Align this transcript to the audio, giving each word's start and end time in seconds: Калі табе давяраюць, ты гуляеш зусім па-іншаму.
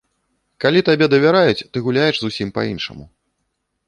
Калі 0.63 0.79
табе 0.87 1.05
давяраюць, 1.13 1.65
ты 1.71 1.77
гуляеш 1.87 2.15
зусім 2.21 2.47
па-іншаму. 2.57 3.05